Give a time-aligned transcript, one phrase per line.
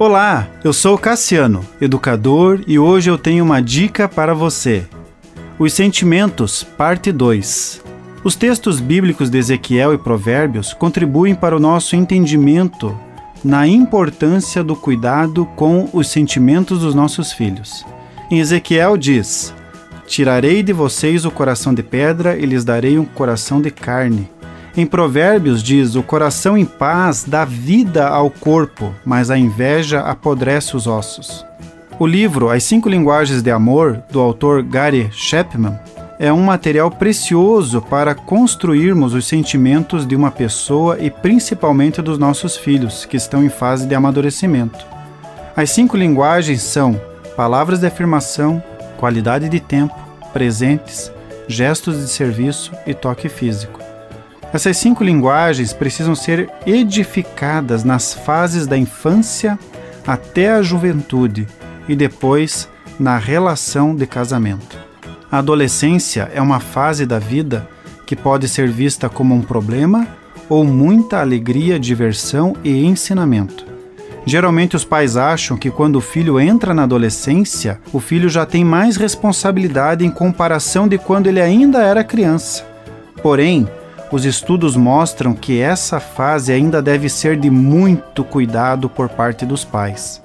[0.00, 4.86] Olá, eu sou Cassiano, educador, e hoje eu tenho uma dica para você.
[5.58, 7.82] Os Sentimentos, Parte 2.
[8.22, 12.96] Os textos bíblicos de Ezequiel e Provérbios contribuem para o nosso entendimento
[13.42, 17.84] na importância do cuidado com os sentimentos dos nossos filhos.
[18.30, 19.52] Em Ezequiel diz:
[20.06, 24.30] Tirarei de vocês o coração de pedra e lhes darei um coração de carne
[24.76, 30.76] em Provérbios diz: O coração em paz dá vida ao corpo, mas a inveja apodrece
[30.76, 31.44] os ossos.
[31.98, 35.78] O livro As Cinco Linguagens de Amor, do autor Gary Chapman,
[36.18, 42.56] é um material precioso para construirmos os sentimentos de uma pessoa e principalmente dos nossos
[42.56, 44.84] filhos, que estão em fase de amadurecimento.
[45.56, 47.00] As cinco linguagens são
[47.36, 48.62] palavras de afirmação,
[48.96, 49.94] qualidade de tempo,
[50.32, 51.10] presentes,
[51.48, 53.80] gestos de serviço e toque físico.
[54.52, 59.58] Essas cinco linguagens precisam ser edificadas nas fases da infância
[60.06, 61.46] até a juventude
[61.86, 64.78] e depois na relação de casamento.
[65.30, 67.68] A adolescência é uma fase da vida
[68.06, 70.08] que pode ser vista como um problema
[70.48, 73.66] ou muita alegria, diversão e ensinamento.
[74.24, 78.64] Geralmente os pais acham que quando o filho entra na adolescência, o filho já tem
[78.64, 82.66] mais responsabilidade em comparação de quando ele ainda era criança.
[83.22, 83.68] Porém,
[84.10, 89.64] os estudos mostram que essa fase ainda deve ser de muito cuidado por parte dos
[89.64, 90.22] pais.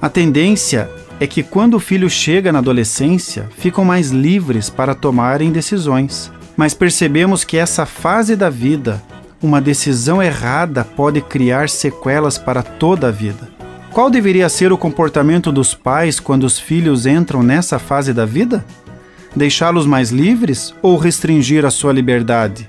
[0.00, 5.50] A tendência é que quando o filho chega na adolescência, ficam mais livres para tomarem
[5.50, 6.30] decisões.
[6.56, 9.02] Mas percebemos que essa fase da vida,
[9.42, 13.48] uma decisão errada pode criar sequelas para toda a vida.
[13.90, 18.64] Qual deveria ser o comportamento dos pais quando os filhos entram nessa fase da vida?
[19.34, 22.68] Deixá-los mais livres ou restringir a sua liberdade?